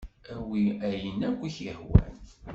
[0.33, 2.15] Awi ayen ay ak-yehwan.